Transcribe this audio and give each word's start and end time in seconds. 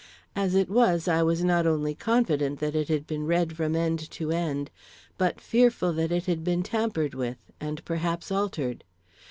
As 0.35 0.55
it 0.55 0.67
was, 0.67 1.07
I 1.07 1.21
was 1.21 1.43
not 1.43 1.67
only 1.67 1.93
confident 1.93 2.57
that 2.59 2.73
it 2.75 2.87
had 2.87 3.05
been 3.05 3.27
read 3.27 3.55
from 3.55 3.75
end 3.75 3.99
to 4.09 4.31
end, 4.31 4.71
but 5.15 5.39
fearful 5.39 5.93
that 5.93 6.11
it 6.11 6.25
had 6.25 6.43
been 6.43 6.63
tampered 6.63 7.13
with, 7.13 7.51
and 7.59 7.85
perhaps 7.85 8.31
altered. 8.31 8.83